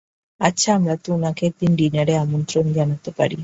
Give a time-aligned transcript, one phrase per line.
[0.41, 3.37] আচ্ছা আমরা তো উনাকে একদিন ডিনারে আমন্ত্রণ জানাতে পারি।